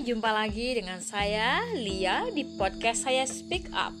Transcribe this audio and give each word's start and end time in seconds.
Jumpa 0.00 0.32
lagi 0.32 0.80
dengan 0.80 0.96
saya 1.04 1.60
Lia 1.76 2.32
di 2.32 2.40
podcast 2.56 3.04
saya 3.04 3.28
Speak 3.28 3.68
Up. 3.76 3.92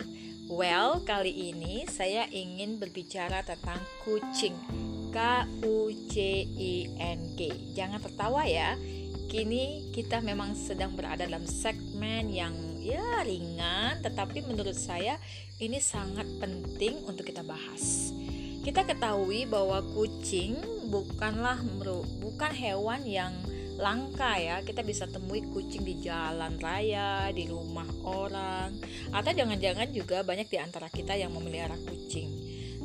Well, 0.48 1.04
kali 1.04 1.52
ini 1.52 1.84
saya 1.92 2.24
ingin 2.32 2.80
berbicara 2.80 3.44
tentang 3.44 3.76
kucing. 4.00 4.56
K 5.12 5.44
U 5.60 5.92
C 6.08 6.48
I 6.48 6.88
N 6.96 7.36
G. 7.36 7.52
Jangan 7.76 8.00
tertawa 8.00 8.48
ya. 8.48 8.80
Kini 9.28 9.92
kita 9.92 10.24
memang 10.24 10.56
sedang 10.56 10.96
berada 10.96 11.28
dalam 11.28 11.44
segmen 11.44 12.32
yang 12.32 12.56
ya 12.80 13.20
ringan, 13.20 14.00
tetapi 14.00 14.40
menurut 14.48 14.80
saya 14.80 15.20
ini 15.60 15.84
sangat 15.84 16.24
penting 16.40 17.04
untuk 17.04 17.28
kita 17.28 17.44
bahas. 17.44 18.08
Kita 18.64 18.88
ketahui 18.88 19.44
bahwa 19.44 19.84
kucing 19.92 20.64
bukanlah 20.88 21.60
bukan 22.24 22.52
hewan 22.56 23.04
yang 23.04 23.36
langka 23.80 24.36
ya. 24.36 24.60
Kita 24.62 24.84
bisa 24.84 25.08
temui 25.08 25.42
kucing 25.48 25.82
di 25.82 25.98
jalan 26.04 26.60
raya 26.60 27.32
di 27.32 27.48
rumah 27.48 27.88
orang 28.04 28.76
atau 29.10 29.30
jangan-jangan 29.34 29.90
juga 29.90 30.22
banyak 30.22 30.46
di 30.46 30.58
antara 30.60 30.86
kita 30.86 31.16
yang 31.16 31.32
memelihara 31.34 31.74
kucing 31.88 32.39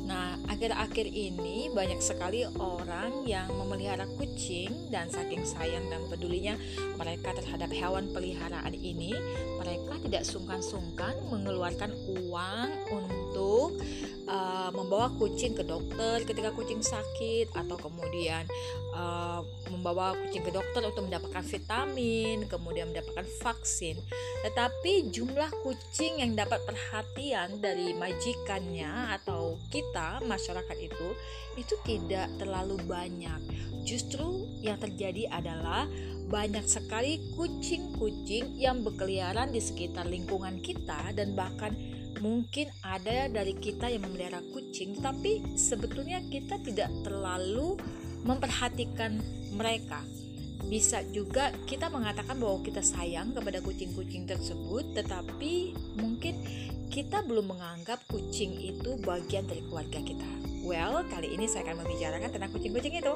Nah, 0.06 0.38
akhir-akhir 0.46 1.10
ini 1.10 1.66
banyak 1.74 1.98
sekali 1.98 2.46
orang 2.62 3.26
yang 3.26 3.50
memelihara 3.50 4.06
kucing 4.14 4.86
dan 4.86 5.10
saking 5.10 5.42
sayang 5.42 5.90
dan 5.90 6.06
pedulinya 6.06 6.54
mereka 6.94 7.34
terhadap 7.34 7.74
hewan 7.74 8.06
peliharaan 8.14 8.70
ini, 8.72 9.12
mereka 9.58 9.98
tidak 10.06 10.22
sungkan-sungkan 10.22 11.18
mengeluarkan 11.26 11.90
uang 12.06 12.70
untuk 12.94 13.82
uh, 14.30 14.70
membawa 14.74 15.10
kucing 15.16 15.54
ke 15.54 15.62
dokter 15.62 16.22
ketika 16.26 16.50
kucing 16.52 16.82
sakit 16.82 17.50
atau 17.54 17.78
kemudian 17.78 18.46
uh, 18.94 19.40
membawa 19.70 20.14
kucing 20.26 20.42
ke 20.42 20.50
dokter 20.50 20.82
untuk 20.82 21.06
mendapatkan 21.06 21.44
vitamin, 21.46 22.46
kemudian 22.50 22.90
mendapatkan 22.90 23.26
vaksin. 23.42 23.98
Tetapi 24.46 25.10
jumlah 25.14 25.50
kucing 25.62 26.22
yang 26.22 26.34
dapat 26.34 26.62
perhatian 26.66 27.62
dari 27.62 27.94
majikannya 27.94 29.14
atau 29.18 29.45
kita 29.72 30.20
masyarakat 30.24 30.78
itu 30.80 31.08
itu 31.56 31.74
tidak 31.84 32.30
terlalu 32.36 32.76
banyak. 32.84 33.40
Justru 33.86 34.46
yang 34.60 34.76
terjadi 34.82 35.30
adalah 35.30 35.86
banyak 36.26 36.66
sekali 36.66 37.22
kucing-kucing 37.38 38.58
yang 38.58 38.82
berkeliaran 38.82 39.54
di 39.54 39.62
sekitar 39.62 40.10
lingkungan 40.10 40.58
kita 40.58 41.14
dan 41.14 41.38
bahkan 41.38 41.70
mungkin 42.18 42.66
ada 42.82 43.28
dari 43.28 43.54
kita 43.54 43.92
yang 43.92 44.08
memelihara 44.08 44.42
kucing 44.50 44.98
tapi 44.98 45.44
sebetulnya 45.54 46.18
kita 46.32 46.58
tidak 46.64 46.88
terlalu 47.04 47.76
memperhatikan 48.24 49.20
mereka 49.54 50.02
bisa 50.66 51.02
juga 51.14 51.54
kita 51.64 51.86
mengatakan 51.86 52.38
bahwa 52.42 52.58
kita 52.62 52.82
sayang 52.82 53.30
kepada 53.30 53.62
kucing-kucing 53.62 54.26
tersebut 54.26 54.98
tetapi 54.98 55.74
mungkin 55.94 56.34
kita 56.90 57.22
belum 57.26 57.54
menganggap 57.54 58.02
kucing 58.10 58.54
itu 58.58 58.98
bagian 59.02 59.46
dari 59.46 59.62
keluarga 59.66 60.00
kita. 60.02 60.26
Well, 60.66 61.06
kali 61.06 61.30
ini 61.30 61.46
saya 61.46 61.62
akan 61.70 61.86
membicarakan 61.86 62.30
tentang 62.34 62.50
kucing-kucing 62.50 62.98
itu. 62.98 63.14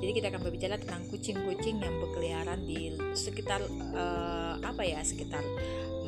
Jadi 0.00 0.10
kita 0.16 0.26
akan 0.32 0.40
berbicara 0.40 0.80
tentang 0.80 1.04
kucing-kucing 1.12 1.84
yang 1.84 1.94
berkeliaran 2.00 2.64
di 2.64 2.96
sekitar 3.12 3.60
uh, 3.92 4.56
apa 4.64 4.82
ya, 4.88 5.04
sekitar 5.04 5.44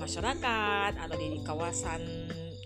masyarakat 0.00 0.92
atau 0.96 1.16
di 1.20 1.44
kawasan 1.44 2.00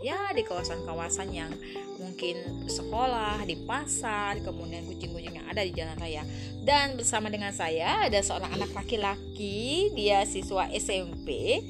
ya 0.04 0.36
di 0.36 0.44
kawasan-kawasan 0.44 1.32
yang 1.32 1.48
mungkin 1.96 2.68
sekolah, 2.68 3.40
di 3.48 3.56
pasar, 3.64 4.36
kemudian 4.44 4.84
kucing-kucing 4.84 5.40
yang 5.40 5.48
ada 5.48 5.64
di 5.64 5.72
jalan 5.72 5.96
raya. 5.96 6.20
Dan 6.60 7.00
bersama 7.00 7.32
dengan 7.32 7.56
saya 7.56 8.04
ada 8.04 8.20
seorang 8.20 8.52
anak 8.52 8.76
laki-laki, 8.76 9.88
dia 9.96 10.28
siswa 10.28 10.68
SMP. 10.68 11.60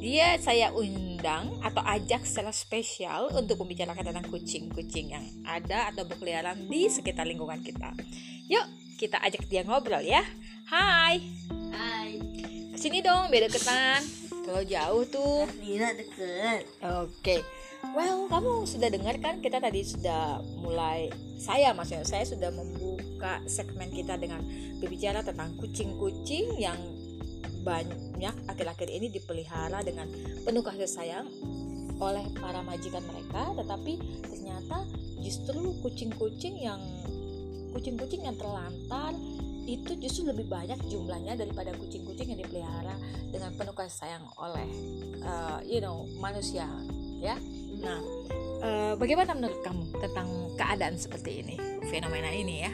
Dia 0.00 0.40
saya 0.40 0.72
undang 0.72 1.60
atau 1.60 1.84
ajak 1.84 2.24
secara 2.24 2.52
spesial 2.52 3.28
untuk 3.36 3.60
membicarakan 3.60 4.12
tentang 4.12 4.26
kucing-kucing 4.32 5.12
yang 5.12 5.24
ada 5.44 5.92
atau 5.92 6.08
berkeliaran 6.08 6.68
di 6.72 6.88
sekitar 6.88 7.28
lingkungan 7.28 7.60
kita. 7.60 7.92
Yuk, 8.48 8.64
kita 8.96 9.20
ajak 9.20 9.44
dia 9.52 9.60
ngobrol 9.68 10.00
ya. 10.00 10.24
Hai. 10.72 11.20
Hai. 11.76 12.16
Ke 12.72 12.78
sini 12.80 13.04
dong, 13.04 13.28
beda 13.28 13.52
ketan. 13.52 14.00
Kalau 14.46 14.62
jauh 14.62 15.04
tuh. 15.10 15.42
Tidak 15.58 15.92
deket. 15.98 16.62
Oke. 17.02 17.42
Well, 17.96 18.28
kamu 18.28 18.68
sudah 18.68 18.92
dengar 18.92 19.16
kan 19.24 19.40
kita 19.40 19.56
tadi 19.56 19.80
sudah 19.80 20.44
mulai 20.60 21.08
saya 21.40 21.72
maksudnya 21.72 22.04
saya 22.04 22.28
sudah 22.28 22.52
membuka 22.52 23.40
segmen 23.48 23.88
kita 23.88 24.20
dengan 24.20 24.44
berbicara 24.84 25.24
tentang 25.24 25.56
kucing-kucing 25.56 26.60
yang 26.60 26.76
banyak 27.64 28.36
akhir-akhir 28.52 28.92
ini 28.92 29.08
dipelihara 29.08 29.80
dengan 29.80 30.12
penuh 30.44 30.60
kasih 30.60 30.84
sayang 30.84 31.24
oleh 31.96 32.28
para 32.36 32.60
majikan 32.60 33.00
mereka 33.08 33.56
tetapi 33.56 33.96
ternyata 34.28 34.84
justru 35.24 35.72
kucing-kucing 35.80 36.68
yang 36.68 36.84
kucing-kucing 37.72 38.28
yang 38.28 38.36
terlantar 38.36 39.16
itu 39.64 39.96
justru 40.04 40.28
lebih 40.28 40.52
banyak 40.52 40.76
jumlahnya 40.84 41.40
daripada 41.40 41.72
kucing-kucing 41.80 42.28
yang 42.28 42.44
dipelihara 42.44 42.92
dengan 43.32 43.56
penuh 43.56 43.72
kasih 43.72 44.04
sayang 44.04 44.24
oleh 44.36 44.68
uh, 45.24 45.64
you 45.64 45.80
know 45.80 46.04
manusia 46.20 46.68
ya 47.24 47.40
nah 47.80 48.00
uh, 48.64 48.92
bagaimana 48.96 49.36
menurut 49.36 49.60
kamu 49.60 49.84
tentang 50.00 50.28
keadaan 50.56 50.96
seperti 50.96 51.44
ini 51.44 51.56
fenomena 51.88 52.32
ini 52.32 52.66
ya? 52.66 52.72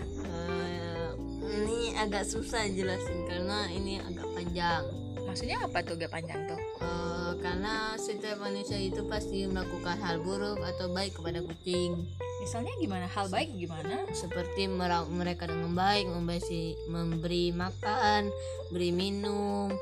Ini 1.52 2.00
agak 2.00 2.24
susah 2.24 2.64
jelasin 2.72 3.28
karena 3.28 3.68
ini 3.68 4.00
agak 4.00 4.24
panjang. 4.32 4.88
Maksudnya 5.28 5.60
apa 5.60 5.84
tuh 5.84 6.00
agak 6.00 6.08
panjang 6.08 6.48
tuh? 6.48 6.56
Uh, 6.80 7.36
karena 7.44 7.92
setiap 8.00 8.40
manusia 8.40 8.80
itu 8.80 9.04
pasti 9.04 9.44
melakukan 9.44 10.00
hal 10.00 10.24
buruk 10.24 10.56
atau 10.64 10.88
baik 10.88 11.12
kepada 11.12 11.44
kucing. 11.44 12.08
Misalnya 12.40 12.72
gimana? 12.80 13.04
Hal 13.04 13.28
baik 13.28 13.52
gimana? 13.52 14.08
Seperti 14.16 14.64
mereka 15.12 15.44
dengan 15.44 15.76
baik 15.76 16.08
memberi 16.08 16.72
memberi 16.88 17.52
makan 17.52 18.32
beri 18.72 18.90
minum 18.90 19.76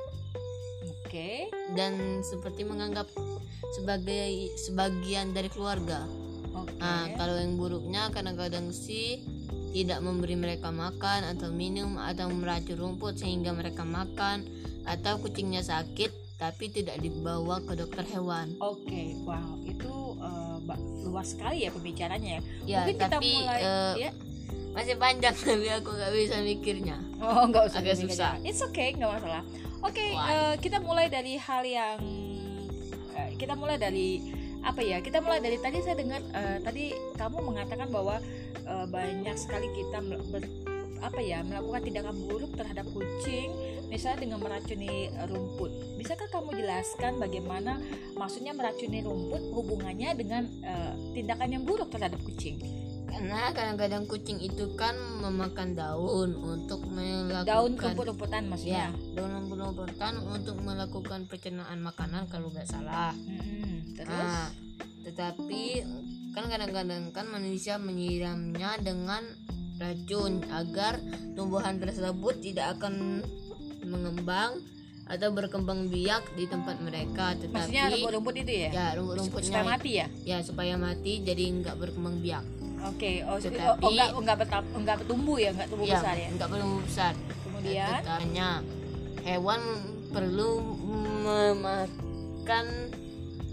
okay. 1.10 1.50
dan 1.74 2.22
seperti 2.22 2.62
menganggap 2.62 3.10
sebagai 3.74 4.54
sebagian 4.54 5.34
dari 5.34 5.50
keluarga 5.50 6.06
okay. 6.54 6.78
nah 6.78 7.10
kalau 7.18 7.34
yang 7.34 7.58
buruknya 7.58 8.14
kadang-kadang 8.14 8.70
sih 8.70 9.26
tidak 9.70 10.02
memberi 10.02 10.34
mereka 10.34 10.74
makan 10.74 11.26
atau 11.34 11.50
minum 11.50 11.98
atau 11.98 12.30
meracun 12.30 12.78
rumput 12.78 13.18
sehingga 13.18 13.54
mereka 13.54 13.86
makan 13.86 14.46
atau 14.86 15.18
kucingnya 15.22 15.62
sakit 15.62 16.10
tapi 16.40 16.72
tidak 16.72 16.96
dibawa 17.04 17.60
ke 17.60 17.76
dokter 17.76 18.00
hewan. 18.16 18.56
Oke, 18.64 18.88
okay, 18.88 19.08
wow, 19.28 19.60
itu 19.60 20.16
uh, 20.24 20.56
luas 21.04 21.36
sekali 21.36 21.68
ya 21.68 21.70
pembicaranya 21.70 22.40
ya. 22.40 22.42
ya 22.64 22.78
Mungkin 22.88 22.96
tapi, 22.96 23.28
kita 23.28 23.44
mulai 23.44 23.60
uh, 23.60 23.94
ya. 24.00 24.10
Masih 24.72 24.96
panjang 24.96 25.36
tapi 25.44 25.68
aku 25.68 25.90
nggak 25.92 26.12
bisa 26.16 26.36
mikirnya. 26.40 26.96
Oh, 27.20 27.44
nggak 27.44 27.68
usah 27.68 27.84
agak 27.84 27.96
susah. 28.00 28.32
It's 28.40 28.64
okay, 28.64 28.96
nggak 28.96 29.20
masalah. 29.20 29.44
Oke, 29.80 29.96
okay, 29.96 30.10
uh, 30.12 30.54
kita 30.60 30.76
mulai 30.76 31.08
dari 31.08 31.40
hal 31.40 31.64
yang 31.64 32.04
uh, 33.16 33.30
kita 33.40 33.56
mulai 33.56 33.80
dari 33.80 34.20
apa 34.60 34.84
ya 34.84 35.00
kita 35.00 35.24
mulai 35.24 35.40
dari 35.40 35.56
tadi 35.56 35.80
saya 35.80 35.96
dengar 35.96 36.20
uh, 36.36 36.60
tadi 36.60 36.92
kamu 37.16 37.40
mengatakan 37.40 37.88
bahwa 37.88 38.20
uh, 38.68 38.84
banyak 38.92 39.32
sekali 39.40 39.72
kita 39.72 40.04
ber, 40.04 40.44
apa 41.00 41.20
ya 41.24 41.40
melakukan 41.40 41.80
tindakan 41.80 42.12
buruk 42.28 42.52
terhadap 42.60 42.84
kucing 42.92 43.48
misalnya 43.88 44.28
dengan 44.28 44.44
meracuni 44.44 45.08
rumput. 45.32 45.72
Bisakah 45.96 46.28
kamu 46.28 46.60
jelaskan 46.60 47.16
bagaimana 47.16 47.80
maksudnya 48.20 48.52
meracuni 48.52 49.00
rumput 49.00 49.48
hubungannya 49.48 50.12
dengan 50.12 50.44
uh, 50.60 50.92
tindakan 51.16 51.56
yang 51.56 51.64
buruk 51.64 51.88
terhadap 51.88 52.20
kucing 52.20 52.60
karena 53.10 53.52
kadang-kadang 53.52 54.04
kucing 54.06 54.38
itu 54.38 54.74
kan 54.78 54.94
memakan 55.20 55.74
daun 55.74 56.30
untuk 56.38 56.86
melakukan 56.88 57.46
daun 57.46 57.72
rumput-rumputan 57.74 58.42
maksudnya? 58.46 58.94
Ya, 58.94 59.18
daun 59.18 59.30
rumput-rumputan 59.34 60.14
untuk 60.24 60.56
melakukan 60.62 61.26
pencernaan 61.26 61.82
makanan 61.82 62.30
kalau 62.30 62.48
nggak 62.48 62.70
salah. 62.70 63.12
Hmm 63.12 63.60
terus? 64.00 64.16
Nah, 64.16 64.48
tetapi 65.04 65.64
kan 66.32 66.44
kadang-kadang 66.48 67.10
kan 67.12 67.26
manusia 67.28 67.76
menyiramnya 67.76 68.80
dengan 68.80 69.20
racun 69.80 70.44
agar 70.52 71.00
tumbuhan 71.36 71.80
tersebut 71.80 72.40
tidak 72.40 72.78
akan 72.78 73.24
mengembang 73.84 74.60
atau 75.10 75.34
berkembang 75.34 75.90
biak 75.90 76.22
di 76.38 76.46
tempat 76.46 76.78
mereka. 76.78 77.34
Tetapi 77.34 77.50
maksudnya 77.50 77.90
rumput-rumput 77.90 78.34
itu 78.46 78.52
ya? 78.68 78.70
Ya 78.70 78.86
rumput-rumputnya 78.94 79.50
supaya 79.50 79.66
mati 79.66 79.90
ya? 79.98 80.06
Ya 80.22 80.38
supaya 80.44 80.74
mati 80.78 81.12
jadi 81.26 81.44
nggak 81.50 81.76
berkembang 81.76 82.22
biak 82.22 82.44
oke 82.86 82.96
okay. 82.96 83.14
oh, 83.24 83.36
tetapi, 83.36 83.84
oh, 83.84 83.90
enggak 83.92 84.08
enggak 84.16 84.36
betap, 84.40 84.64
enggak 84.72 84.96
bertumbuh 85.04 85.36
ya 85.36 85.50
enggak 85.52 85.68
tumbuh 85.68 85.86
ya, 85.86 85.96
besar 86.00 86.14
ya? 86.16 86.28
enggak 86.32 86.48
bertumbuh 86.48 86.82
besar. 86.84 87.12
Kemudian? 87.44 87.88
Katanya 88.00 88.48
hewan 89.24 89.60
perlu 90.10 90.50
memakan 91.24 92.66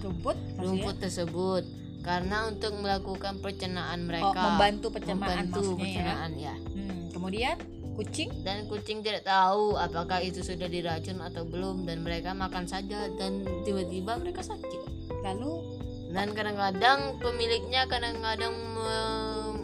rumput 0.01 0.38
rumput 0.57 0.95
tersebut. 1.03 1.63
Karena 2.07 2.47
untuk 2.47 2.71
melakukan 2.79 3.44
pencernaan 3.44 4.07
mereka. 4.07 4.31
Oh, 4.31 4.56
membantu 4.56 4.95
pencernaan 4.95 5.51
membantu 5.51 5.59
ya? 5.59 5.75
pencernaan 5.75 6.31
ya, 6.39 6.45
ya. 6.47 6.56
Hmm, 6.56 7.01
kemudian? 7.12 7.56
Kucing? 8.00 8.30
Dan 8.47 8.69
kucing 8.71 9.03
tidak 9.03 9.27
tahu 9.27 9.75
apakah 9.75 10.23
itu 10.23 10.39
sudah 10.39 10.71
diracun 10.71 11.19
atau 11.19 11.44
belum. 11.44 11.83
Dan 11.83 12.07
mereka 12.07 12.31
makan 12.31 12.63
saja 12.63 13.12
dan 13.19 13.44
tiba-tiba 13.68 14.15
mereka 14.23 14.39
sakit. 14.39 15.12
Lalu 15.19 15.76
dan 16.07 16.31
kadang-kadang 16.31 17.19
pemiliknya 17.19 17.83
kadang-kadang 17.86 18.54
me- 18.56 19.59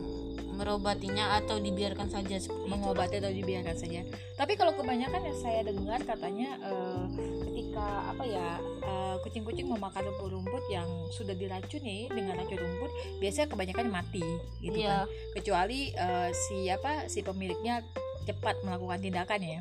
merobatinya 0.53 1.41
atau 1.41 1.57
dibiarkan 1.57 2.07
saja 2.07 2.37
seperti 2.37 2.61
itu. 2.61 2.69
mengobati 2.69 3.17
atau 3.19 3.33
dibiarkan 3.33 3.73
saja. 3.75 4.05
Tapi 4.37 4.53
kalau 4.53 4.71
kebanyakan 4.77 5.25
yang 5.25 5.37
saya 5.41 5.65
dengar 5.65 5.99
katanya 6.05 6.55
eh, 6.61 7.03
ketika 7.49 8.13
apa 8.13 8.23
ya 8.23 8.47
eh, 8.85 9.15
kucing-kucing 9.25 9.65
memakan 9.65 10.13
rumput-rumput 10.13 10.63
yang 10.69 10.87
sudah 11.09 11.33
diracuni 11.33 12.05
dengan 12.07 12.37
racun 12.37 12.61
rumput, 12.61 12.91
biasanya 13.17 13.49
kebanyakan 13.49 13.87
mati 13.89 14.23
gitu 14.61 14.77
Iya. 14.77 15.03
kan. 15.03 15.09
Kecuali 15.35 15.79
eh, 15.89 16.29
si 16.31 16.69
apa 16.69 17.09
si 17.09 17.25
pemiliknya 17.25 17.81
cepat 18.23 18.61
melakukan 18.63 19.01
tindakan 19.01 19.41
ya. 19.41 19.59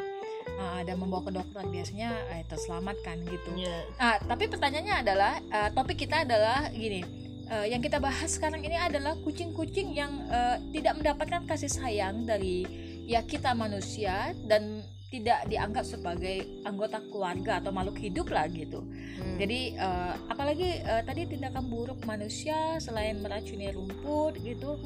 Nah, 0.63 0.87
dan 0.87 0.95
membawa 0.99 1.27
ke 1.27 1.33
dokter 1.35 1.63
biasanya 1.67 2.11
eh, 2.31 2.47
terselamatkan 2.47 3.19
gitu. 3.27 3.51
Iya. 3.59 3.79
Nah, 3.99 4.15
tapi 4.23 4.47
pertanyaannya 4.47 4.95
adalah 5.03 5.33
eh, 5.43 5.71
topik 5.75 5.99
kita 6.07 6.23
adalah 6.23 6.71
gini. 6.71 7.03
eh, 7.51 7.67
yang 7.75 7.83
kita 7.83 7.99
bahas 7.99 8.39
sekarang 8.39 8.63
ini 8.63 8.79
adalah 8.79 9.19
kucing-kucing 9.27 9.91
yang 9.91 10.23
eh, 10.31 10.57
tidak 10.71 11.03
mendapatkan 11.03 11.43
kasih 11.51 11.71
sayang 11.71 12.25
dari 12.25 12.63
ya 13.11 13.27
kita 13.27 13.59
manusia 13.59 14.31
dan 14.47 14.87
tidak 15.13 15.45
dianggap 15.51 15.85
sebagai 15.85 16.65
anggota 16.65 17.03
keluarga 17.13 17.61
atau 17.61 17.69
makhluk 17.75 18.01
hidup 18.01 18.33
lah 18.33 18.47
gitu. 18.49 18.81
Hmm. 19.21 19.37
Jadi 19.37 19.77
eh, 19.77 20.13
apalagi 20.31 20.81
eh, 20.81 21.03
tadi 21.03 21.27
tindakan 21.27 21.67
buruk 21.69 22.01
manusia 22.07 22.79
selain 22.79 23.19
meracuni 23.19 23.69
rumput 23.75 24.39
gitu. 24.41 24.79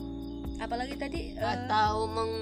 Apalagi 0.58 0.96
tadi 0.96 1.36
eh, 1.36 1.44
atau 1.44 2.08
meng 2.08 2.32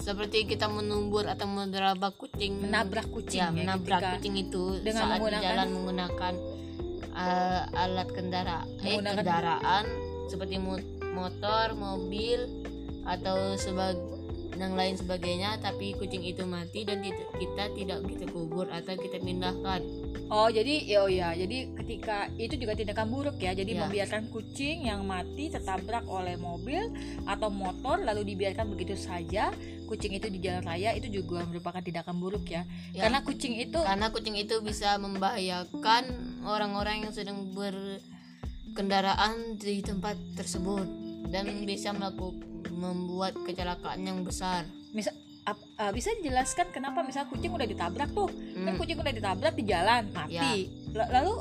seperti 0.00 0.44
kita 0.46 0.66
menumbur 0.66 1.24
atau 1.24 1.44
menerabak 1.44 2.16
kucing. 2.16 2.56
Menabrak 2.58 3.06
kucing 3.06 3.38
ya, 3.38 3.46
ya, 3.46 3.54
menabrak 3.54 4.00
ketika- 4.00 4.12
kucing 4.16 4.34
itu 4.38 4.64
dengan 4.80 4.96
saat 4.98 5.08
di 5.08 5.16
menggunakan- 5.20 5.44
jalan 5.46 5.68
menggunakan 5.70 6.34
uh, 7.12 7.62
alat 7.76 8.08
kendaraan 8.08 8.66
eh 8.78 8.96
Menggunakan- 8.96 9.16
kendaraan 9.18 9.84
seperti 10.26 10.56
mo- 10.56 10.86
motor 11.10 11.66
mobil 11.74 12.40
atau 13.02 13.36
sebag 13.54 13.96
yang 14.58 14.74
lain 14.74 14.94
sebagainya 14.94 15.58
tapi 15.58 15.94
kucing 15.94 16.20
itu 16.20 16.42
mati 16.42 16.82
dan 16.82 17.00
kita 17.02 17.70
tidak 17.72 17.98
kita 18.06 18.24
kubur 18.28 18.68
atau 18.68 18.94
kita 18.94 19.18
pindahkan 19.18 19.82
Oh 20.30 20.46
jadi 20.46 20.86
ya 20.86 21.02
oh 21.02 21.10
ya 21.10 21.34
jadi 21.34 21.74
ketika 21.82 22.30
itu 22.38 22.54
juga 22.54 22.78
tindakan 22.78 23.10
buruk 23.10 23.34
ya 23.42 23.50
jadi 23.50 23.74
Ya. 23.74 23.82
membiarkan 23.82 24.30
kucing 24.30 24.86
yang 24.86 25.02
mati 25.02 25.50
tertabrak 25.50 26.06
oleh 26.06 26.38
mobil 26.38 26.86
atau 27.26 27.50
motor 27.50 27.98
lalu 27.98 28.22
dibiarkan 28.34 28.70
begitu 28.70 28.94
saja 28.94 29.50
kucing 29.90 30.14
itu 30.14 30.30
di 30.30 30.38
jalan 30.38 30.62
raya 30.62 30.94
itu 30.94 31.10
juga 31.10 31.42
merupakan 31.42 31.82
tindakan 31.82 32.22
buruk 32.22 32.46
ya, 32.46 32.62
Ya. 32.94 33.10
karena 33.10 33.26
kucing 33.26 33.58
itu 33.58 33.82
karena 33.82 34.06
kucing 34.14 34.38
itu 34.38 34.62
bisa 34.62 34.94
membahayakan 35.02 36.04
orang-orang 36.46 37.02
yang 37.02 37.10
sedang 37.10 37.50
berkendaraan 37.50 39.58
di 39.58 39.82
tempat 39.82 40.14
tersebut 40.38 40.86
dan 41.26 41.66
bisa 41.66 41.90
melakukan 41.90 42.46
membuat 42.68 43.32
kecelakaan 43.46 44.04
yang 44.04 44.20
besar. 44.20 44.68
misal 44.90 45.14
uh, 45.46 45.92
bisa 45.94 46.10
dijelaskan 46.18 46.74
kenapa 46.74 47.00
misal 47.06 47.24
kucing 47.30 47.54
udah 47.54 47.64
ditabrak 47.64 48.10
tuh? 48.10 48.26
Kan 48.28 48.74
Hmm. 48.74 48.78
kucing 48.78 48.98
udah 48.98 49.14
ditabrak 49.14 49.54
di 49.54 49.64
jalan 49.64 50.10
mati. 50.10 50.66
Ya. 50.66 51.06
Lalu 51.10 51.34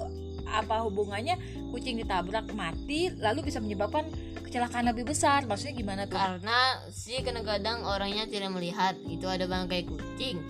apa 0.50 0.82
hubungannya 0.86 1.38
kucing 1.70 1.98
ditabrak 2.02 2.50
mati 2.58 3.14
lalu 3.14 3.46
bisa 3.46 3.62
menyebabkan 3.62 4.06
kecelakaan 4.46 4.90
lebih 4.90 5.10
besar? 5.10 5.46
Maksudnya 5.46 5.76
gimana 5.78 6.02
tuh? 6.10 6.18
Karena 6.18 6.78
sih 6.90 7.22
kadang-kadang 7.22 7.86
orangnya 7.86 8.26
tidak 8.26 8.50
melihat. 8.54 8.98
Itu 9.06 9.30
ada 9.30 9.46
bangkai 9.46 9.86
kucing. 9.86 10.42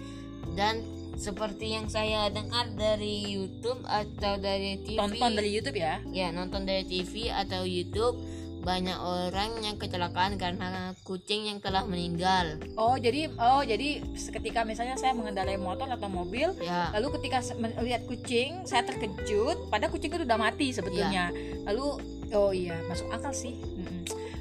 Dan 0.56 0.84
seperti 1.20 1.76
yang 1.76 1.92
saya 1.92 2.32
dengar 2.32 2.72
dari 2.80 3.28
YouTube 3.28 3.84
atau 3.84 4.40
dari 4.40 4.80
TV 4.88 4.96
tonton 4.96 5.32
dari 5.36 5.52
YouTube 5.52 5.76
ya? 5.76 6.00
Ya 6.16 6.32
nonton 6.32 6.64
dari 6.64 6.88
TV 6.88 7.28
atau 7.28 7.68
YouTube 7.68 8.16
banyak 8.60 8.98
orang 9.00 9.64
yang 9.64 9.76
kecelakaan 9.80 10.36
karena 10.36 10.92
kucing 11.08 11.48
yang 11.48 11.64
telah 11.64 11.88
meninggal. 11.88 12.60
Oh 12.76 13.00
jadi 13.00 13.32
oh 13.40 13.64
jadi 13.64 14.04
ketika 14.14 14.68
misalnya 14.68 15.00
saya 15.00 15.16
mengendarai 15.16 15.56
motor 15.56 15.88
atau 15.88 16.12
mobil 16.12 16.52
ya. 16.60 16.92
lalu 16.92 17.16
ketika 17.20 17.40
melihat 17.56 18.04
kucing 18.06 18.68
saya 18.68 18.84
terkejut 18.84 19.72
pada 19.72 19.88
kucing 19.88 20.12
itu 20.12 20.28
udah 20.28 20.40
mati 20.40 20.76
sebetulnya. 20.76 21.32
Lalu 21.64 21.88
oh 22.36 22.52
iya 22.52 22.76
masuk 22.92 23.08
akal 23.10 23.32
sih. 23.32 23.56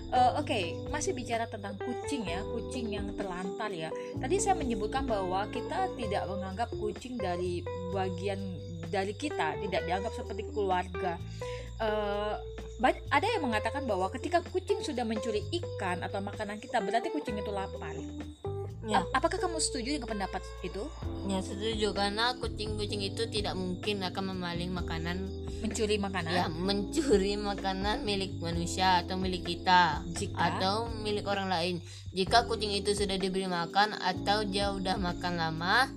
Eh, 0.08 0.32
Oke 0.40 0.72
masih 0.88 1.12
bicara 1.12 1.44
tentang 1.44 1.76
kucing 1.76 2.24
ya 2.24 2.40
kucing 2.40 2.88
yang 2.88 3.12
terlantar 3.12 3.68
ya. 3.68 3.92
Tadi 4.16 4.40
saya 4.40 4.56
menyebutkan 4.56 5.04
bahwa 5.04 5.44
kita 5.52 5.92
tidak 6.00 6.24
menganggap 6.26 6.68
kucing 6.80 7.20
dari 7.20 7.60
bagian 7.92 8.40
dari 8.88 9.12
kita 9.12 9.60
tidak 9.60 9.84
dianggap 9.84 10.12
seperti 10.16 10.48
keluarga. 10.48 11.20
Eh, 11.78 12.34
ada 13.10 13.26
yang 13.26 13.42
mengatakan 13.42 13.84
bahwa 13.84 14.06
ketika 14.14 14.38
kucing 14.54 14.78
sudah 14.86 15.02
mencuri 15.02 15.42
ikan 15.50 16.06
atau 16.06 16.22
makanan 16.22 16.62
kita 16.62 16.78
berarti 16.78 17.10
kucing 17.10 17.34
itu 17.38 17.50
lapar. 17.50 17.98
Ya. 18.88 19.04
Ap- 19.04 19.20
apakah 19.20 19.36
kamu 19.36 19.60
setuju 19.60 20.00
dengan 20.00 20.08
pendapat 20.08 20.40
itu? 20.64 20.88
Ya 21.28 21.44
setuju 21.44 21.92
karena 21.92 22.32
kucing-kucing 22.40 23.04
itu 23.04 23.28
tidak 23.28 23.52
mungkin 23.52 24.00
akan 24.00 24.32
memaling 24.32 24.72
makanan. 24.72 25.28
Mencuri 25.60 26.00
makanan? 26.00 26.32
Ya 26.32 26.46
mencuri 26.48 27.36
makanan 27.36 28.06
milik 28.08 28.40
manusia 28.40 29.04
atau 29.04 29.20
milik 29.20 29.44
kita. 29.44 30.00
Jika? 30.16 30.40
Atau 30.40 30.88
milik 31.04 31.28
orang 31.28 31.52
lain. 31.52 31.84
Jika 32.16 32.48
kucing 32.48 32.72
itu 32.72 32.96
sudah 32.96 33.20
diberi 33.20 33.44
makan 33.44 33.92
atau 33.92 34.48
dia 34.48 34.72
udah 34.72 34.96
makan 34.96 35.36
lama, 35.36 35.90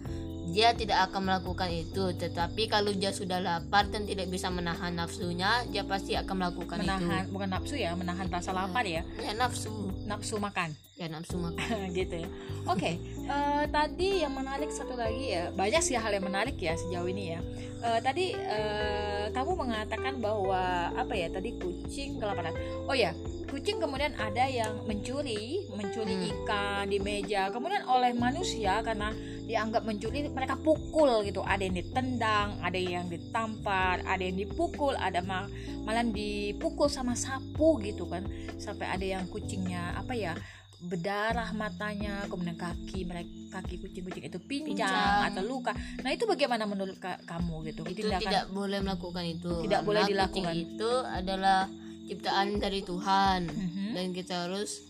dia 0.51 0.75
tidak 0.75 1.09
akan 1.09 1.31
melakukan 1.31 1.71
itu. 1.71 2.11
Tetapi 2.13 2.67
kalau 2.67 2.91
dia 2.91 3.15
sudah 3.15 3.39
lapar 3.39 3.87
dan 3.87 4.03
tidak 4.03 4.27
bisa 4.27 4.51
menahan 4.51 4.93
nafsunya, 4.93 5.63
dia 5.71 5.87
pasti 5.87 6.19
akan 6.19 6.35
melakukan 6.35 6.83
menahan 6.83 7.23
bukan 7.31 7.49
nafsu 7.49 7.79
ya 7.79 7.95
menahan 7.95 8.27
rasa 8.27 8.51
lapar 8.51 8.83
ya 8.83 9.01
itu. 9.01 9.23
Ya 9.23 9.33
nafsu, 9.33 9.71
nafsu 10.05 10.37
makan 10.37 10.75
ya 11.01 11.09
nafsu 11.09 11.41
makan. 11.41 11.89
gitu 11.97 12.21
ya. 12.21 12.29
Oke 12.69 13.01
eh, 13.25 13.63
tadi 13.73 14.21
yang 14.21 14.37
menarik 14.37 14.69
satu 14.69 14.93
lagi 14.93 15.33
ya 15.33 15.49
banyak 15.57 15.81
sih 15.81 15.97
hal 15.97 16.13
yang 16.13 16.25
menarik 16.29 16.55
ya 16.61 16.77
sejauh 16.77 17.09
ini 17.09 17.33
ya. 17.33 17.39
Eh, 17.81 17.99
tadi 18.05 18.37
eh, 18.37 19.25
kamu 19.33 19.57
mengatakan 19.57 20.21
bahwa 20.21 20.93
apa 20.93 21.13
ya 21.17 21.33
tadi 21.33 21.57
kucing 21.57 22.21
kelaparan. 22.21 22.53
Oh 22.85 22.93
ya 22.93 23.17
kucing 23.51 23.83
kemudian 23.83 24.15
ada 24.15 24.47
yang 24.47 24.79
mencuri 24.87 25.67
mencuri 25.75 26.15
Hmm. 26.15 26.29
ikan 26.45 26.85
di 26.87 27.01
meja. 27.01 27.49
Kemudian 27.49 27.83
oleh 27.89 28.13
manusia 28.13 28.79
karena 28.85 29.11
dianggap 29.49 29.83
mencuri 29.83 30.29
mereka 30.29 30.55
pukul 30.55 31.25
gitu. 31.25 31.41
Ada 31.41 31.67
yang 31.67 31.75
ditendang 31.81 32.61
ada 32.61 32.79
yang 32.79 33.09
ditampar 33.09 34.05
ada 34.05 34.21
yang 34.21 34.37
dipukul 34.37 34.93
ada 34.95 35.19
ma- 35.25 35.49
malah 35.83 36.05
dipukul 36.05 36.87
sama 36.87 37.17
sapu 37.17 37.81
gitu 37.81 38.05
kan. 38.05 38.23
Sampai 38.61 38.85
ada 38.87 39.03
yang 39.03 39.25
kucingnya 39.27 39.97
apa 39.97 40.13
ya 40.13 40.37
berdarah 40.81 41.49
matanya 41.51 42.25
kemudian 42.25 42.55
kaki 42.55 43.05
mereka 43.05 43.29
kaki 43.51 43.77
kucing-kucing 43.77 44.23
itu 44.23 44.39
pincang, 44.39 44.73
Pincang. 44.81 45.27
atau 45.29 45.43
luka 45.43 45.71
nah 45.99 46.09
itu 46.09 46.25
bagaimana 46.25 46.63
menurut 46.63 46.97
ka- 46.97 47.21
kamu 47.21 47.69
gitu 47.69 47.81
Itu 47.83 48.01
tindakan 48.01 48.21
tidak 48.23 48.45
boleh 48.49 48.79
melakukan 48.79 49.23
itu. 49.23 49.53
Tidak 49.61 49.81
boleh 49.83 50.01
dilakukan. 50.03 50.53
Itu 50.55 50.91
adalah 51.03 51.69
ciptaan 52.03 52.57
dari 52.57 52.81
Tuhan 52.81 53.39
Mhm. 53.45 53.87
dan 53.93 54.05
kita 54.11 54.35
harus 54.45 54.81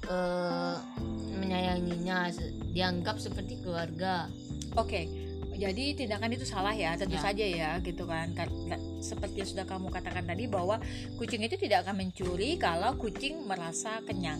eh, 0.00 0.76
menyayanginya, 1.34 2.30
dianggap 2.68 3.18
seperti 3.18 3.58
keluarga. 3.58 4.30
Oke, 4.72 5.10
jadi 5.52 5.84
tindakan 5.92 6.30
itu 6.30 6.44
salah 6.44 6.70
ya, 6.70 6.94
tentu 6.94 7.14
Ya. 7.14 7.22
saja 7.24 7.44
ya, 7.44 7.70
gitu 7.80 8.04
kan. 8.04 8.30
Seperti 9.00 9.36
yang 9.36 9.50
sudah 9.50 9.66
kamu 9.66 9.90
katakan 9.90 10.22
tadi 10.24 10.46
bahwa 10.46 10.78
kucing 11.16 11.42
itu 11.42 11.56
tidak 11.56 11.82
akan 11.82 11.98
mencuri 12.00 12.54
kalau 12.56 12.94
kucing 12.94 13.42
merasa 13.42 13.98
kenyang. 14.02 14.38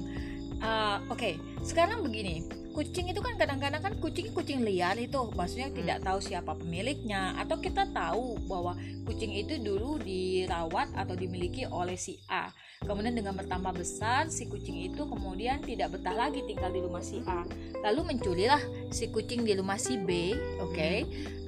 Ah, 0.58 0.98
Oke, 1.06 1.38
sekarang 1.62 2.02
begini, 2.02 2.42
kucing 2.74 3.10
itu 3.10 3.22
kan 3.22 3.38
kadang-kadang 3.38 3.78
kan 3.82 3.94
kucing 4.02 4.34
kucing 4.34 4.66
liar 4.66 4.98
itu, 4.98 5.30
maksudnya 5.34 5.70
Hmm. 5.70 5.78
tidak 5.78 5.98
tahu 6.02 6.18
siapa 6.18 6.52
pemiliknya, 6.58 7.34
atau 7.38 7.58
kita 7.62 7.86
tahu 7.94 8.38
bahwa 8.46 8.74
kucing 9.06 9.34
itu 9.34 9.58
dulu 9.62 10.02
dirawat 10.02 10.90
atau 10.98 11.14
dimiliki 11.14 11.66
oleh 11.66 11.94
si 11.94 12.18
A. 12.26 12.50
Kemudian 12.82 13.14
dengan 13.14 13.34
bertambah 13.34 13.74
besar, 13.74 14.30
si 14.30 14.46
kucing 14.46 14.78
itu 14.78 15.06
kemudian 15.06 15.58
tidak 15.62 15.98
betah 15.98 16.14
lagi 16.14 16.42
tinggal 16.46 16.70
di 16.70 16.82
rumah 16.82 17.02
si 17.02 17.18
A. 17.26 17.42
Lalu 17.82 18.14
mencurilah 18.14 18.62
si 18.90 19.10
kucing 19.10 19.42
di 19.42 19.54
rumah 19.58 19.78
si 19.78 19.98
B, 19.98 20.34
oke. 20.62 20.90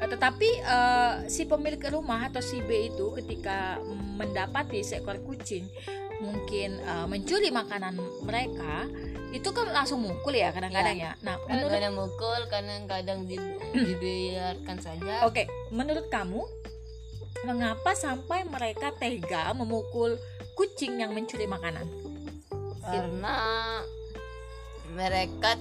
Eh, 0.00 0.08
tetapi 0.08 0.48
eh, 0.62 1.14
si 1.30 1.46
pemilik 1.46 1.82
rumah 1.90 2.26
atau 2.26 2.42
si 2.42 2.58
B 2.62 2.90
itu 2.90 3.14
ketika 3.22 3.78
mendapati 4.18 4.82
seekor 4.82 5.22
kucing 5.22 5.66
mungkin 6.20 6.78
eh, 6.78 7.06
mencuri 7.08 7.48
makanan 7.50 7.96
mereka, 8.22 8.86
itu 9.30 9.48
kan 9.54 9.70
langsung 9.70 10.02
mukul 10.02 10.34
ya 10.34 10.50
kadang-kadang 10.50 10.98
ya. 10.98 11.12
Nah, 11.22 11.38
menurut 11.46 11.70
Kadang-kadang 11.70 11.94
mukul, 11.96 12.40
kadang-kadang 12.50 13.18
di- 13.26 13.56
dibiarkan 13.72 14.78
saja. 14.82 15.24
Oke, 15.26 15.46
menurut 15.70 16.10
kamu 16.10 16.42
mengapa 17.48 17.96
sampai 17.96 18.44
mereka 18.44 18.92
tega 19.00 19.54
memukul 19.56 20.20
kucing 20.58 21.00
yang 21.00 21.16
mencuri 21.16 21.48
makanan? 21.48 21.88
Karena 22.84 23.36
mereka 24.92 25.54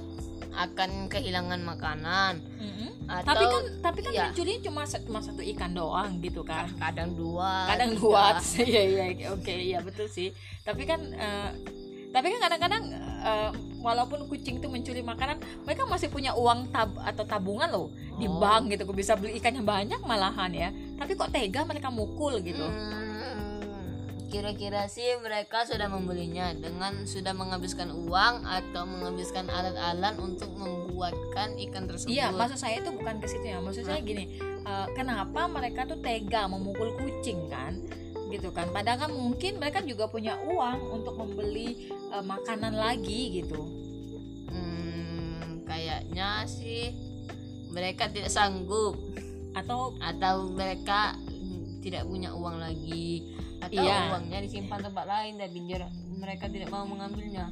akan 0.53 1.07
kehilangan 1.11 1.61
makanan. 1.61 2.33
Mm-mm. 2.57 2.89
atau 3.09 3.25
tapi 3.25 3.43
kan 3.49 3.63
tapi 3.81 3.99
kan 4.05 4.13
iya. 4.13 4.29
mencurinya 4.29 4.61
cuma 4.61 4.81
cuma 4.85 5.19
satu 5.21 5.41
ikan 5.41 5.73
doang 5.73 6.21
gitu 6.21 6.45
kan. 6.45 6.69
Kadang 6.77 7.17
dua. 7.17 7.65
Kadang 7.69 7.97
tiga. 7.97 8.01
dua. 8.01 8.25
Iya 8.69 8.81
iya 8.85 9.27
oke 9.33 9.49
iya 9.53 9.79
betul 9.81 10.05
sih. 10.05 10.29
Tapi 10.61 10.85
kan 10.85 11.01
eh, 11.13 11.49
tapi 12.09 12.33
kan 12.33 12.39
kadang-kadang 12.49 12.83
eh, 13.25 13.49
walaupun 13.81 14.29
kucing 14.29 14.61
itu 14.61 14.67
mencuri 14.69 15.01
makanan 15.01 15.41
mereka 15.65 15.89
masih 15.89 16.09
punya 16.13 16.35
uang 16.37 16.69
tab 16.69 16.93
atau 17.01 17.23
tabungan 17.25 17.69
loh 17.69 17.89
di 18.21 18.29
Oh. 18.29 18.37
bank 18.37 18.69
gitu. 18.73 18.85
Kok 18.85 18.97
bisa 18.97 19.17
beli 19.17 19.41
ikan 19.41 19.57
yang 19.57 19.65
banyak 19.65 20.01
malahan 20.05 20.51
ya. 20.53 20.69
Tapi 20.97 21.17
kok 21.17 21.33
tega 21.33 21.65
mereka 21.65 21.89
mukul 21.89 22.37
gitu. 22.45 22.61
Hmm, 22.61 23.08
kira-kira 24.29 24.85
sih 24.85 25.17
mereka 25.25 25.65
sudah 25.65 25.89
membelinya 25.89 26.53
dengan 26.53 27.03
sudah 27.03 27.33
menghabiskan 27.33 27.89
uang 27.89 28.45
atau 28.45 28.85
menghabiskan 28.85 29.49
alat-alat 29.49 30.15
untuk 30.21 30.53
membuatkan 30.53 31.57
ikan 31.67 31.89
tersebut 31.89 32.13
Iya, 32.13 32.29
maksud 32.29 32.61
saya 32.61 32.79
itu 32.79 32.93
bukan 32.93 33.17
ke 33.17 33.27
situ 33.27 33.49
ya. 33.49 33.57
Maksud 33.59 33.89
saya 33.89 33.99
gini, 34.05 34.37
eh, 34.41 34.87
kenapa 34.93 35.49
mereka 35.49 35.89
tuh 35.89 35.97
tega 35.99 36.45
memukul 36.45 36.93
kucing 37.01 37.49
kan? 37.49 37.81
Gitu 38.29 38.53
kan. 38.53 38.69
Padahal 38.69 39.09
kan 39.09 39.11
mungkin 39.11 39.57
mereka 39.57 39.81
juga 39.81 40.05
punya 40.05 40.37
uang 40.37 41.01
untuk 41.01 41.17
membeli 41.17 41.89
eh, 41.89 42.23
makanan 42.23 42.77
lagi 42.77 43.41
gitu. 43.41 43.65
Hmm, 44.53 45.65
kayaknya 45.65 46.45
sih 46.45 46.93
mereka 47.69 48.09
tidak 48.09 48.33
sanggup 48.33 48.97
Atau 49.53 49.97
atau 50.01 50.49
mereka 50.53 51.17
tidak 51.79 52.05
punya 52.05 52.35
uang 52.35 52.59
lagi 52.59 53.23
atau 53.59 53.81
Iya. 53.83 54.15
uangnya 54.15 54.39
disimpan 54.41 54.79
tempat 54.81 55.05
lain 55.05 55.33
dan 55.37 55.49
biar 55.51 55.81
mereka 56.19 56.45
tidak 56.47 56.69
mau 56.71 56.87
mengambilnya. 56.87 57.51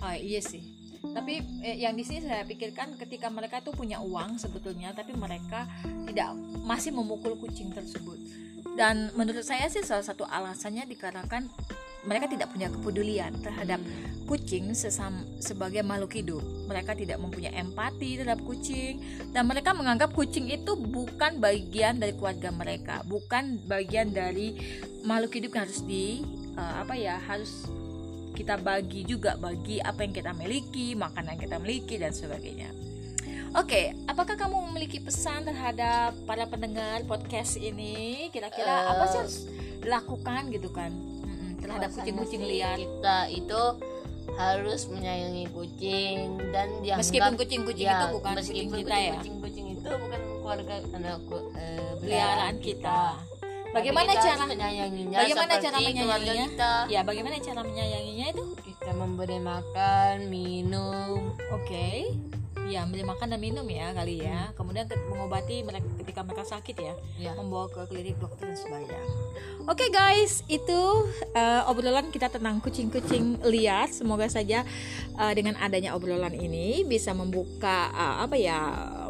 ah, 0.00 0.16
iya 0.16 0.40
sih. 0.40 0.64
Tapi 1.00 1.40
eh, 1.60 1.76
yang 1.80 1.92
di 1.92 2.04
sini 2.04 2.24
saya 2.24 2.44
pikirkan 2.44 2.96
ketika 2.96 3.28
mereka 3.28 3.60
tuh 3.60 3.72
punya 3.72 4.00
uang 4.00 4.36
sebetulnya 4.36 4.92
tapi 4.96 5.12
mereka 5.12 5.68
tidak 6.08 6.32
masih 6.64 6.92
memukul 6.92 7.36
kucing 7.36 7.68
tersebut. 7.72 8.16
Dan 8.76 9.12
menurut 9.16 9.44
saya 9.44 9.68
sih 9.68 9.84
salah 9.84 10.04
satu 10.04 10.24
alasannya 10.24 10.88
dikarenakan 10.88 11.48
mereka 12.00 12.32
tidak 12.32 12.48
punya 12.48 12.72
kepedulian 12.72 13.32
terhadap 13.44 13.80
kucing 14.24 14.72
sesam 14.72 15.20
sebagai 15.36 15.84
makhluk 15.84 16.16
hidup. 16.16 16.40
Mereka 16.64 16.96
tidak 16.96 17.20
mempunyai 17.20 17.60
empati 17.60 18.16
terhadap 18.16 18.40
kucing 18.46 19.04
dan 19.36 19.44
mereka 19.44 19.76
menganggap 19.76 20.16
kucing 20.16 20.48
itu 20.48 20.80
bukan 20.80 21.42
bagian 21.42 22.00
dari 22.00 22.16
keluarga 22.16 22.48
mereka, 22.54 23.04
bukan 23.04 23.60
bagian 23.68 24.16
dari 24.16 24.56
makhluk 25.02 25.32
hidup 25.34 25.50
yang 25.52 25.64
harus 25.64 25.80
di 25.82 26.22
eh, 26.52 26.74
apa 26.76 26.94
ya, 26.94 27.16
harus 27.20 27.66
kita 28.30 28.56
bagi 28.56 29.04
juga 29.04 29.36
bagi 29.36 29.78
apa 29.78 30.00
yang 30.00 30.12
kita 30.12 30.32
miliki, 30.32 30.94
makanan 30.94 31.34
yang 31.34 31.42
kita 31.42 31.56
miliki 31.56 31.96
dan 31.96 32.10
sebagainya. 32.10 32.70
Oke, 33.52 33.92
apakah 34.06 34.34
kamu 34.34 34.70
memiliki 34.70 34.98
pesan 34.98 35.42
terhadap 35.42 36.14
para 36.22 36.46
pendengar 36.46 37.02
podcast 37.04 37.58
ini? 37.58 38.30
Kira-kira 38.30 38.70
Eh, 38.80 38.90
apa 38.92 39.04
sih 39.06 39.18
harus 39.18 39.36
dilakukan 39.80 40.48
gitu 40.50 40.70
kan 40.70 40.94
terhadap 41.58 41.90
kucing-kucing 41.90 42.40
liar? 42.40 42.78
kita 42.78 43.16
itu 43.28 43.62
harus 44.32 44.86
menyayangi 44.86 45.50
kucing 45.50 46.16
dan 46.48 46.70
dianggap 46.78 47.02
Meskipun 47.02 47.32
kucing-kucing 47.34 47.84
ya, 47.84 47.98
itu 47.98 48.06
bukan 48.14 48.30
kucing 48.30 48.38
meskipun 48.38 48.78
kita 48.78 48.94
ya, 48.96 49.12
kucing-kucing 49.12 49.66
itu 49.74 49.88
bukan 49.90 50.20
keluarga 50.40 50.74
anak 50.94 51.18
ku- 51.26 51.50
eh, 51.52 51.92
peliharaan 51.98 52.56
kita. 52.56 52.98
Bagaimana 53.70 54.10
kita 54.10 54.22
cara 54.24 54.42
menyayanginya 54.44 55.16
bagaimana 55.16 55.54
cara 55.56 55.76
menyayanginya? 55.78 56.46
kita 56.48 56.72
ya 56.88 57.00
bagaimana 57.02 57.34
cara 57.38 57.60
menyayanginya 57.62 58.26
itu? 58.28 58.44
kita 58.60 58.90
memberi 58.92 59.38
makan 59.38 60.16
minum 60.26 61.34
Oke. 61.52 62.10
Ya, 62.66 62.86
beli 62.86 63.02
makan 63.02 63.26
dan 63.28 63.40
minum 63.40 63.66
ya 63.66 63.90
kali 63.90 64.18
Hmm. 64.18 64.26
ya. 64.26 64.40
Kemudian 64.54 64.86
ke- 64.86 64.94
mengobati 65.04 65.62
mereka 65.62 65.86
ketika 66.00 66.24
mereka 66.24 66.44
sakit 66.48 66.76
ya. 66.80 66.94
ya 67.20 67.32
membawa 67.36 67.68
ke 67.68 67.84
klinik 67.92 68.16
dokter 68.16 68.48
dan 68.50 68.56
sebagainya. 68.56 69.04
Oke 69.68 69.86
guys, 69.92 70.42
itu 70.48 70.80
uh, 71.36 71.62
obrolan 71.68 72.08
kita 72.08 72.32
tentang 72.32 72.58
kucing-kucing 72.64 73.44
liar. 73.44 73.92
Semoga 73.92 74.26
saja 74.26 74.64
uh, 75.20 75.32
dengan 75.36 75.54
adanya 75.60 75.92
obrolan 75.92 76.32
ini 76.32 76.82
bisa 76.88 77.12
membuka 77.12 77.92
uh, 77.92 78.24
apa 78.24 78.40
ya 78.40 78.58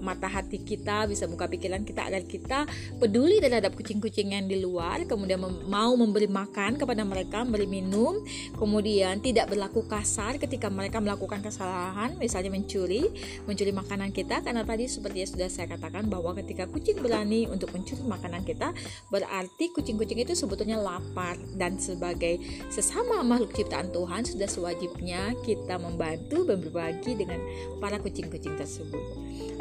mata 0.00 0.26
hati 0.26 0.60
kita, 0.60 1.06
bisa 1.06 1.28
buka 1.30 1.46
pikiran 1.46 1.84
kita 1.84 2.08
agar 2.08 2.24
kita 2.24 2.64
peduli 2.98 3.38
terhadap 3.38 3.76
kucing-kucing 3.76 4.32
yang 4.34 4.48
di 4.48 4.58
luar, 4.58 5.04
kemudian 5.06 5.38
mem- 5.38 5.68
mau 5.68 5.92
memberi 5.94 6.26
makan 6.26 6.80
kepada 6.80 7.04
mereka, 7.04 7.44
memberi 7.44 7.68
minum, 7.68 8.18
kemudian 8.56 9.20
tidak 9.20 9.52
berlaku 9.52 9.84
kasar 9.86 10.40
ketika 10.40 10.72
mereka 10.72 10.98
melakukan 10.98 11.44
kesalahan, 11.44 12.16
misalnya 12.16 12.50
mencuri, 12.50 13.06
mencuri 13.44 13.70
makanan 13.70 14.10
kita 14.10 14.40
karena 14.40 14.64
tadi 14.64 14.88
seperti 14.88 15.16
yang 15.22 15.30
sudah 15.30 15.48
saya 15.52 15.66
katakan 15.70 16.08
bahwa 16.08 16.32
ketika 16.40 16.64
kucing 16.80 17.04
berani 17.04 17.44
untuk 17.44 17.76
mencuri 17.76 18.00
makanan 18.00 18.42
kita 18.48 18.72
berarti 19.12 19.68
kucing-kucing 19.76 20.24
itu 20.24 20.32
sebetulnya 20.32 20.80
lapar 20.80 21.36
dan 21.60 21.76
sebagai 21.76 22.40
sesama 22.72 23.20
makhluk 23.20 23.52
ciptaan 23.52 23.92
Tuhan 23.92 24.24
sudah 24.24 24.48
sewajibnya 24.48 25.36
kita 25.44 25.76
membantu 25.76 26.48
dan 26.48 26.64
berbagi 26.64 27.20
dengan 27.20 27.38
para 27.78 28.00
kucing-kucing 28.00 28.56
tersebut. 28.56 29.02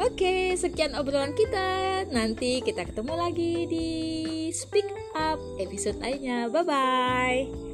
Oke, 0.00 0.56
sekian 0.56 0.96
obrolan 0.96 1.36
kita. 1.36 2.08
Nanti 2.08 2.64
kita 2.64 2.88
ketemu 2.88 3.12
lagi 3.20 3.68
di 3.68 3.88
Speak 4.48 4.88
Up 5.12 5.36
episode 5.60 6.00
lainnya. 6.00 6.48
Bye 6.48 6.64
bye. 6.64 7.69